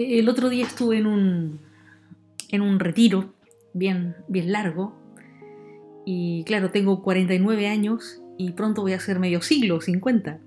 El 0.00 0.28
otro 0.28 0.48
día 0.48 0.64
estuve 0.64 0.98
en 0.98 1.06
un, 1.06 1.58
en 2.50 2.62
un 2.62 2.78
retiro 2.78 3.34
bien, 3.74 4.14
bien 4.28 4.52
largo 4.52 4.94
y 6.04 6.44
claro, 6.44 6.70
tengo 6.70 7.02
49 7.02 7.66
años 7.66 8.22
y 8.36 8.52
pronto 8.52 8.82
voy 8.82 8.92
a 8.92 9.00
ser 9.00 9.18
medio 9.18 9.42
siglo, 9.42 9.80
50. 9.80 10.38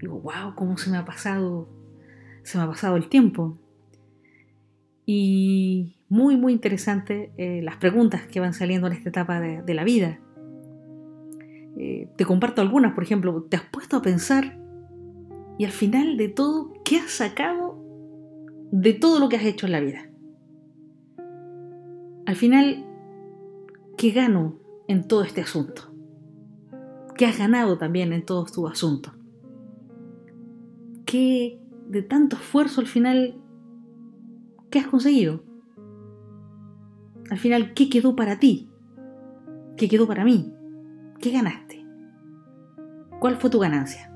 Digo, 0.00 0.20
wow, 0.20 0.54
cómo 0.54 0.78
se 0.78 0.88
me 0.88 0.98
ha 0.98 1.04
pasado, 1.04 1.68
se 2.44 2.58
me 2.58 2.64
ha 2.64 2.68
pasado 2.68 2.94
el 2.94 3.08
tiempo. 3.08 3.58
Y 5.04 5.96
muy, 6.08 6.36
muy 6.36 6.52
interesante 6.52 7.32
eh, 7.38 7.62
las 7.64 7.76
preguntas 7.76 8.28
que 8.28 8.38
van 8.38 8.54
saliendo 8.54 8.86
en 8.86 8.92
esta 8.92 9.08
etapa 9.08 9.40
de, 9.40 9.74
la 9.74 9.82
vida. 9.82 10.20
Eh, 11.76 12.08
te 12.16 12.24
comparto 12.24 12.62
algunas, 12.62 12.94
por 12.94 13.02
ejemplo, 13.02 13.42
¿te 13.42 13.56
has 13.56 13.64
puesto 13.64 13.96
a 13.96 14.02
pensar 14.02 14.60
y 15.58 15.64
al 15.64 15.72
final 15.72 16.16
de 16.16 16.28
todo, 16.28 16.72
qué 16.84 16.98
has 16.98 17.10
sacado 17.10 17.89
de 18.70 18.92
todo 18.92 19.18
lo 19.18 19.28
que 19.28 19.36
has 19.36 19.44
hecho 19.44 19.66
en 19.66 19.72
la 19.72 19.80
vida? 19.80 20.10
Al 22.26 22.36
final, 22.36 22.86
¿qué 23.96 24.10
gano 24.10 24.56
en 24.88 25.06
todo 25.06 25.22
este 25.22 25.40
asunto? 25.40 25.92
¿Qué 27.16 27.26
has 27.26 27.38
ganado 27.38 27.76
también 27.76 28.12
en 28.12 28.24
todo 28.24 28.44
tu 28.46 28.66
asunto? 28.66 29.12
¿Qué 31.04 31.60
de 31.88 32.02
tanto 32.02 32.36
esfuerzo 32.36 32.80
al 32.80 32.86
final, 32.86 33.34
qué 34.70 34.78
has 34.78 34.86
conseguido? 34.86 35.42
Al 37.30 37.38
final, 37.38 37.74
¿qué 37.74 37.90
quedó 37.90 38.14
para 38.14 38.38
ti? 38.38 38.70
¿Qué 39.76 39.88
quedó 39.88 40.06
para 40.06 40.24
mí? 40.24 40.52
¿Qué 41.20 41.30
ganaste? 41.30 41.84
¿Cuál 43.20 43.36
fue 43.36 43.50
tu 43.50 43.58
ganancia? 43.58 44.12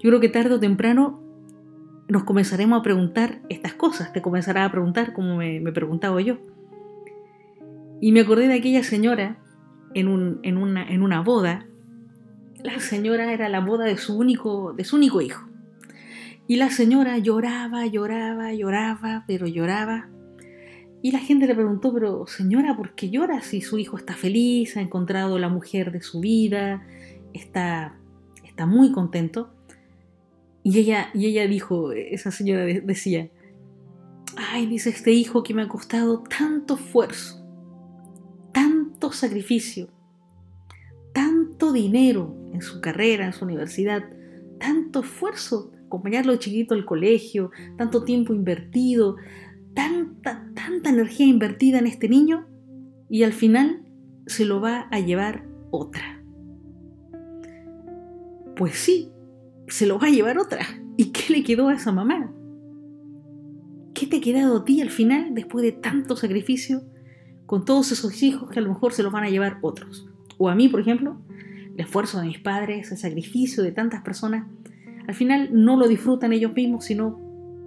Yo 0.00 0.10
creo 0.10 0.20
que 0.20 0.28
tarde 0.28 0.54
o 0.54 0.60
temprano 0.60 1.21
nos 2.12 2.24
comenzaremos 2.24 2.78
a 2.78 2.82
preguntar 2.82 3.40
estas 3.48 3.72
cosas, 3.72 4.12
te 4.12 4.20
comenzarás 4.20 4.68
a 4.68 4.70
preguntar 4.70 5.14
como 5.14 5.36
me, 5.38 5.60
preguntaba 5.72 6.20
yo. 6.20 6.36
Y 8.02 8.12
me 8.12 8.20
acordé 8.20 8.48
de 8.48 8.54
aquella 8.54 8.82
señora 8.82 9.38
en, 9.94 10.08
un, 10.08 10.40
en, 10.42 10.58
una, 10.58 11.22
boda. 11.22 11.66
La 12.62 12.80
señora 12.80 13.32
era 13.32 13.48
la 13.48 13.60
boda 13.60 13.86
de 13.86 13.96
su 13.96 14.18
único, 14.18 14.74
de 14.74 14.84
su 14.84 14.96
único 14.96 15.22
hijo. 15.22 15.48
Y 16.46 16.56
la 16.56 16.68
señora 16.68 17.16
lloraba, 17.16 17.86
lloraba, 17.86 18.52
lloraba, 18.52 19.24
pero 19.26 19.46
lloraba. 19.46 20.10
Y 21.00 21.12
la 21.12 21.18
gente 21.18 21.46
le 21.46 21.54
preguntó, 21.54 21.94
pero 21.94 22.26
señora, 22.26 22.76
¿por 22.76 22.94
qué 22.94 23.08
llora 23.08 23.40
si 23.40 23.62
su 23.62 23.78
hijo 23.78 23.96
está 23.96 24.12
feliz, 24.12 24.76
ha 24.76 24.82
encontrado 24.82 25.38
la 25.38 25.48
mujer 25.48 25.92
de 25.92 26.02
su 26.02 26.20
vida, 26.20 26.86
está, 27.32 27.96
está 28.44 28.66
muy 28.66 28.92
contento? 28.92 29.50
Y 30.62 30.78
ella, 30.78 31.10
y 31.14 31.26
ella 31.26 31.46
dijo, 31.46 31.92
esa 31.92 32.30
señora 32.30 32.64
decía, 32.64 33.30
ay, 34.36 34.66
dice 34.66 34.90
este 34.90 35.12
hijo 35.12 35.42
que 35.42 35.54
me 35.54 35.62
ha 35.62 35.68
costado 35.68 36.22
tanto 36.22 36.74
esfuerzo, 36.74 37.44
tanto 38.52 39.12
sacrificio, 39.12 39.88
tanto 41.12 41.72
dinero 41.72 42.36
en 42.52 42.62
su 42.62 42.80
carrera, 42.80 43.26
en 43.26 43.32
su 43.32 43.44
universidad, 43.44 44.04
tanto 44.60 45.00
esfuerzo, 45.00 45.72
acompañarlo 45.86 46.36
chiquito 46.36 46.74
al 46.74 46.84
colegio, 46.84 47.50
tanto 47.76 48.04
tiempo 48.04 48.32
invertido, 48.32 49.16
tanta, 49.74 50.48
tanta 50.54 50.90
energía 50.90 51.26
invertida 51.26 51.78
en 51.78 51.86
este 51.86 52.08
niño 52.08 52.46
y 53.08 53.24
al 53.24 53.32
final 53.32 53.82
se 54.26 54.44
lo 54.44 54.60
va 54.60 54.88
a 54.90 55.00
llevar 55.00 55.46
otra. 55.70 56.22
Pues 58.56 58.76
sí, 58.76 59.10
se 59.68 59.86
lo 59.86 59.98
va 59.98 60.08
a 60.08 60.10
llevar 60.10 60.38
otra. 60.38 60.66
¿Y 60.96 61.06
qué 61.06 61.32
le 61.32 61.42
quedó 61.42 61.68
a 61.68 61.74
esa 61.74 61.92
mamá? 61.92 62.32
¿Qué 63.94 64.06
te 64.06 64.18
ha 64.18 64.20
quedado 64.20 64.58
a 64.58 64.64
ti 64.64 64.80
al 64.80 64.90
final 64.90 65.34
después 65.34 65.62
de 65.62 65.72
tanto 65.72 66.16
sacrificio 66.16 66.82
con 67.46 67.64
todos 67.64 67.92
esos 67.92 68.22
hijos 68.22 68.50
que 68.50 68.58
a 68.58 68.62
lo 68.62 68.70
mejor 68.70 68.92
se 68.92 69.02
los 69.02 69.12
van 69.12 69.24
a 69.24 69.30
llevar 69.30 69.58
otros? 69.62 70.08
O 70.38 70.48
a 70.48 70.54
mí, 70.54 70.68
por 70.68 70.80
ejemplo, 70.80 71.20
el 71.74 71.80
esfuerzo 71.80 72.20
de 72.20 72.26
mis 72.26 72.38
padres, 72.38 72.90
el 72.90 72.98
sacrificio 72.98 73.62
de 73.62 73.72
tantas 73.72 74.02
personas, 74.02 74.46
al 75.06 75.14
final 75.14 75.50
no 75.52 75.76
lo 75.76 75.88
disfrutan 75.88 76.32
ellos 76.32 76.52
mismos, 76.54 76.84
sino 76.84 77.18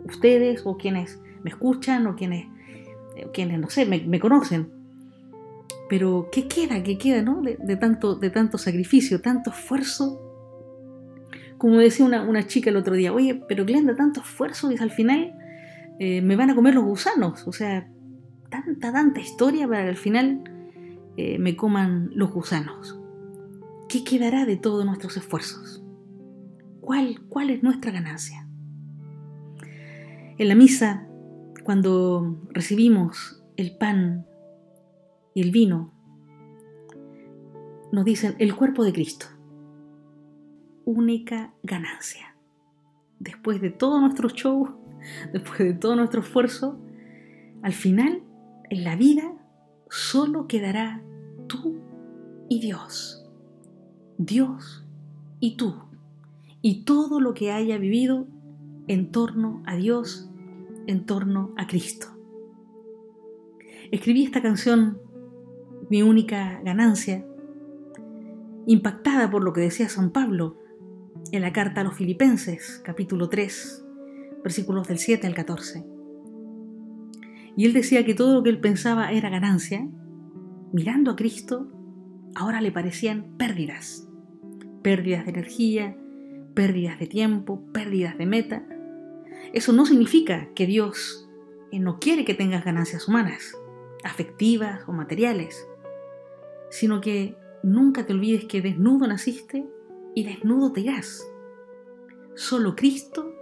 ustedes 0.05 0.61
o 0.65 0.77
quienes 0.77 1.19
me 1.43 1.49
escuchan 1.49 2.07
o 2.07 2.15
quienes, 2.15 2.47
quienes 3.33 3.59
no 3.59 3.69
sé, 3.69 3.85
me, 3.85 4.19
conocen. 4.19 4.69
Pero 5.89 6.29
¿qué 6.31 6.47
queda? 6.47 6.81
¿Qué 6.83 6.97
queda, 6.97 7.21
no? 7.21 7.41
De, 7.41 7.77
tanto, 7.77 8.15
de 8.15 8.29
tanto 8.29 8.57
sacrificio, 8.57 9.21
tanto 9.21 9.51
esfuerzo 9.51 10.24
como 11.57 11.77
decía 11.77 12.05
una, 12.05 12.47
chica 12.47 12.69
el 12.69 12.77
otro 12.77 12.95
día, 12.95 13.13
oye, 13.13 13.41
pero 13.47 13.65
Glenda, 13.65 13.95
tanto 13.95 14.21
esfuerzo 14.21 14.71
y 14.71 14.77
al 14.77 14.91
final 14.91 15.33
eh, 15.99 16.21
me 16.21 16.35
van 16.35 16.49
a 16.49 16.55
comer 16.55 16.75
los 16.75 16.83
gusanos. 16.83 17.47
O 17.47 17.53
sea, 17.53 17.89
tanta, 18.49 18.91
tanta 18.91 19.19
historia 19.19 19.67
para 19.67 19.83
que 19.83 19.89
al 19.89 19.97
final 19.97 20.43
eh, 21.17 21.39
me 21.39 21.55
coman 21.55 22.11
los 22.13 22.31
gusanos. 22.31 22.99
¿Qué 23.87 24.03
quedará 24.03 24.45
de 24.45 24.57
todos 24.57 24.85
nuestros 24.85 25.15
esfuerzos? 25.17 25.83
¿Cuál, 26.81 27.21
¿Cuál 27.29 27.49
es 27.49 27.63
nuestra 27.63 27.91
ganancia? 27.91 28.47
En 30.37 30.47
la 30.49 30.55
misa, 30.55 31.07
cuando 31.63 32.41
recibimos 32.49 33.43
el 33.55 33.77
pan 33.77 34.25
y 35.33 35.41
el 35.41 35.51
vino, 35.51 35.93
nos 37.93 38.03
dicen 38.03 38.35
el 38.39 38.53
cuerpo 38.55 38.83
de 38.83 38.91
Cristo 38.91 39.27
única 40.85 41.53
ganancia. 41.63 42.35
Después 43.19 43.59
de 43.61 43.71
todo 43.71 43.99
nuestro 43.99 44.29
show, 44.29 44.77
después 45.33 45.59
de 45.59 45.73
todo 45.73 45.95
nuestro 45.95 46.21
esfuerzo, 46.21 46.79
al 47.61 47.73
final, 47.73 48.23
en 48.69 48.83
la 48.83 48.95
vida, 48.95 49.33
solo 49.89 50.47
quedará 50.47 51.01
tú 51.47 51.79
y 52.47 52.61
Dios. 52.61 53.27
Dios 54.17 54.85
y 55.39 55.57
tú. 55.57 55.75
Y 56.61 56.83
todo 56.83 57.19
lo 57.19 57.33
que 57.33 57.51
haya 57.51 57.77
vivido 57.77 58.27
en 58.87 59.11
torno 59.11 59.63
a 59.65 59.75
Dios, 59.75 60.29
en 60.87 61.05
torno 61.05 61.53
a 61.57 61.67
Cristo. 61.67 62.07
Escribí 63.91 64.23
esta 64.23 64.41
canción, 64.41 64.99
Mi 65.89 66.01
única 66.01 66.61
ganancia, 66.63 67.25
impactada 68.65 69.29
por 69.29 69.43
lo 69.43 69.53
que 69.53 69.61
decía 69.61 69.87
San 69.89 70.09
Pablo 70.11 70.64
en 71.35 71.41
la 71.41 71.53
carta 71.53 71.81
a 71.81 71.83
los 71.83 71.95
Filipenses, 71.95 72.81
capítulo 72.83 73.29
3, 73.29 73.85
versículos 74.43 74.87
del 74.87 74.99
7 74.99 75.27
al 75.27 75.33
14. 75.33 75.85
Y 77.57 77.65
él 77.65 77.73
decía 77.73 78.05
que 78.05 78.13
todo 78.13 78.35
lo 78.35 78.43
que 78.43 78.49
él 78.49 78.59
pensaba 78.59 79.11
era 79.11 79.29
ganancia, 79.29 79.87
mirando 80.71 81.11
a 81.11 81.15
Cristo, 81.15 81.71
ahora 82.35 82.61
le 82.61 82.71
parecían 82.71 83.35
pérdidas. 83.37 84.07
Pérdidas 84.81 85.25
de 85.25 85.31
energía, 85.31 85.97
pérdidas 86.53 86.99
de 86.99 87.07
tiempo, 87.07 87.65
pérdidas 87.73 88.17
de 88.17 88.25
meta. 88.25 88.65
Eso 89.53 89.73
no 89.73 89.85
significa 89.85 90.49
que 90.55 90.65
Dios 90.65 91.29
eh, 91.71 91.79
no 91.79 91.99
quiere 91.99 92.23
que 92.23 92.33
tengas 92.33 92.63
ganancias 92.63 93.07
humanas, 93.07 93.57
afectivas 94.03 94.81
o 94.87 94.93
materiales, 94.93 95.67
sino 96.69 97.01
que 97.01 97.35
nunca 97.63 98.05
te 98.05 98.13
olvides 98.13 98.45
que 98.45 98.61
desnudo 98.61 99.07
naciste 99.07 99.65
y 100.15 100.23
desnudo 100.23 100.71
te 100.71 100.81
irás. 100.81 101.27
Solo 102.33 102.75
Cristo 102.75 103.35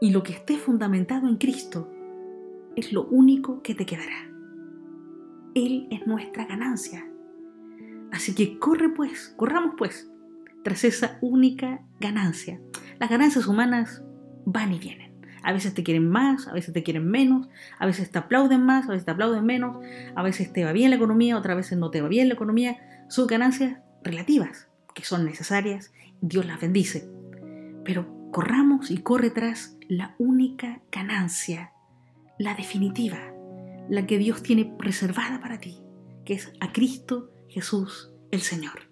y 0.00 0.10
lo 0.10 0.22
que 0.22 0.34
esté 0.34 0.56
fundamentado 0.56 1.26
en 1.26 1.36
Cristo 1.36 1.90
es 2.76 2.92
lo 2.92 3.06
único 3.06 3.62
que 3.62 3.74
te 3.74 3.86
quedará. 3.86 4.30
Él 5.54 5.88
es 5.90 6.06
nuestra 6.06 6.44
ganancia. 6.44 7.04
Así 8.12 8.34
que 8.34 8.58
corre 8.58 8.90
pues, 8.90 9.34
corramos 9.36 9.74
pues, 9.76 10.08
tras 10.62 10.84
esa 10.84 11.18
única 11.22 11.82
ganancia. 11.98 12.60
Las 12.98 13.10
ganancias 13.10 13.46
humanas 13.46 14.02
van 14.44 14.72
y 14.72 14.78
vienen. 14.78 15.10
A 15.42 15.52
veces 15.52 15.72
te 15.72 15.82
quieren 15.82 16.08
más, 16.08 16.46
a 16.48 16.52
veces 16.52 16.74
te 16.74 16.82
quieren 16.82 17.10
menos, 17.10 17.48
a 17.78 17.86
veces 17.86 18.10
te 18.10 18.18
aplauden 18.18 18.62
más, 18.62 18.84
a 18.84 18.92
veces 18.92 19.06
te 19.06 19.10
aplauden 19.10 19.46
menos, 19.46 19.78
a 20.14 20.22
veces 20.22 20.52
te 20.52 20.64
va 20.64 20.72
bien 20.72 20.90
la 20.90 20.96
economía, 20.96 21.38
otras 21.38 21.56
veces 21.56 21.78
no 21.78 21.90
te 21.90 22.02
va 22.02 22.08
bien 22.08 22.28
la 22.28 22.34
economía. 22.34 23.06
Son 23.08 23.26
ganancias 23.26 23.78
relativas 24.02 24.69
que 24.94 25.04
son 25.04 25.24
necesarias, 25.24 25.92
Dios 26.20 26.46
las 26.46 26.60
bendice. 26.60 27.08
Pero 27.84 28.30
corramos 28.30 28.90
y 28.90 28.98
corre 28.98 29.30
tras 29.30 29.76
la 29.88 30.14
única 30.18 30.80
ganancia, 30.92 31.72
la 32.38 32.54
definitiva, 32.54 33.18
la 33.88 34.06
que 34.06 34.18
Dios 34.18 34.42
tiene 34.42 34.74
reservada 34.78 35.40
para 35.40 35.58
ti, 35.58 35.78
que 36.24 36.34
es 36.34 36.52
a 36.60 36.72
Cristo 36.72 37.30
Jesús 37.48 38.12
el 38.30 38.40
Señor. 38.40 38.88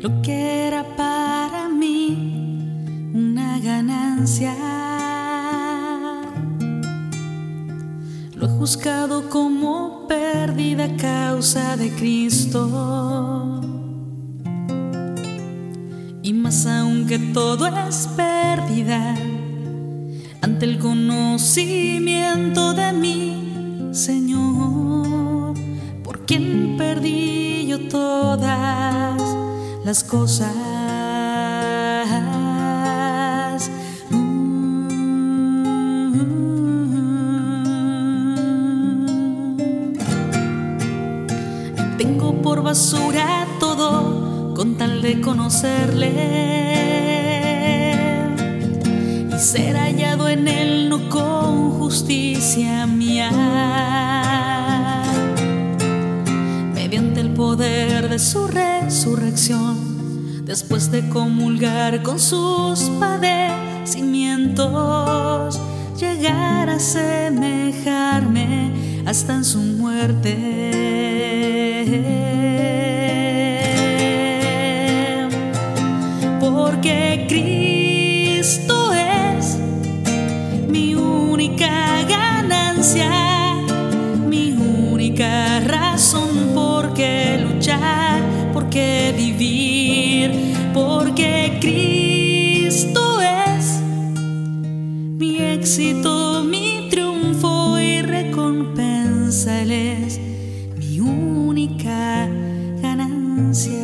Lo 0.00 0.22
que 0.22 0.66
era 0.66 0.96
para 0.96 1.68
mí 1.68 3.12
una 3.12 3.58
ganancia 3.58 4.79
buscado 8.60 9.30
como 9.30 10.06
pérdida 10.06 10.94
causa 10.98 11.78
de 11.78 11.88
Cristo. 11.94 13.62
Y 16.22 16.34
más 16.34 16.66
aún 16.66 17.06
que 17.06 17.18
todo 17.18 17.66
es 17.68 18.06
pérdida 18.08 19.16
ante 20.42 20.66
el 20.66 20.78
conocimiento 20.78 22.74
de 22.74 22.92
mi 22.92 23.88
Señor, 23.94 25.54
por 26.04 26.26
quien 26.26 26.76
perdí 26.76 27.66
yo 27.66 27.88
todas 27.88 29.22
las 29.86 30.04
cosas. 30.04 30.79
Basura 42.62 43.46
todo 43.58 44.54
con 44.54 44.76
tal 44.76 45.02
de 45.02 45.20
conocerle 45.20 46.10
y 49.34 49.38
ser 49.38 49.76
hallado 49.76 50.28
en 50.28 50.46
él 50.48 50.88
no 50.88 51.08
con 51.08 51.72
justicia 51.78 52.86
mía. 52.86 53.30
Mediante 56.74 57.20
el 57.20 57.30
poder 57.30 58.08
de 58.08 58.18
su 58.18 58.46
resurrección, 58.46 60.44
después 60.44 60.90
de 60.90 61.08
comulgar 61.08 62.02
con 62.02 62.18
sus 62.18 62.90
padecimientos, 63.00 65.58
llegar 66.00 66.70
a 66.70 66.78
semejarme 66.78 68.72
hasta 69.04 69.34
en 69.34 69.44
su 69.44 69.58
muerte. 69.58 70.34
Porque 76.40 77.26
Cristo 77.28 78.94
es 78.94 79.58
mi 80.68 80.94
única 80.94 82.02
ganancia, 82.08 83.10
mi 100.78 101.00
única 101.00 102.28
ganancia. 102.82 103.76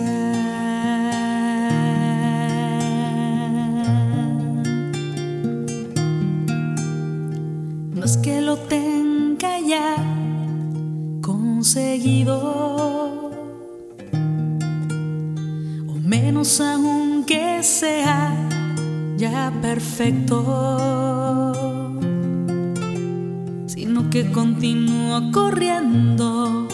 No 7.94 8.04
es 8.04 8.16
que 8.18 8.40
lo 8.40 8.56
tenga 8.56 9.58
ya 9.60 9.96
conseguido, 11.22 12.36
o 15.88 15.94
menos 16.02 16.60
aún 16.60 17.24
que 17.24 17.62
sea 17.62 18.34
ya 19.16 19.50
perfecto, 19.62 20.36
que 24.16 24.32
continúo 24.32 25.30
corriendo 25.30 26.66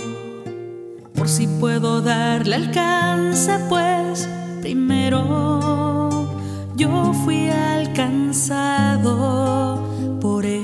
por 1.13 1.29
si 1.29 1.49
puedo 1.49 2.01
darle 2.01 2.55
alcance, 2.55 3.59
pues 3.69 4.29
primero 4.61 6.29
yo 6.77 7.13
fui 7.25 7.49
alcanzado 7.49 9.09
por 10.21 10.47
él. 10.47 10.63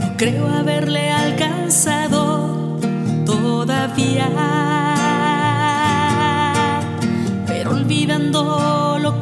No 0.00 0.16
creo 0.16 0.48
haberle 0.48 1.12
alcanzado 1.12 2.80
todavía, 3.24 4.28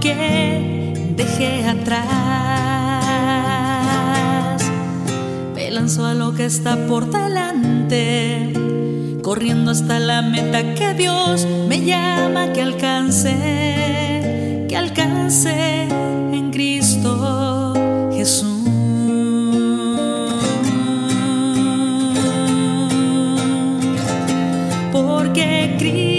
que 0.01 0.95
dejé 1.17 1.67
atrás, 1.67 2.05
me 5.55 5.71
lanzo 5.71 6.07
a 6.07 6.15
lo 6.15 6.35
que 6.35 6.45
está 6.45 6.77
por 6.87 7.11
delante, 7.11 8.53
corriendo 9.23 9.71
hasta 9.71 9.99
la 9.99 10.23
meta 10.23 10.75
que 10.75 10.95
Dios 10.95 11.47
me 11.69 11.85
llama 11.85 12.53
que 12.53 12.63
alcance, 12.63 14.67
que 14.69 14.77
alcance 14.77 15.85
en 15.85 16.51
Cristo 16.51 17.75
Jesús. 18.13 18.55
Porque 24.93 25.77
Cristo 25.79 26.18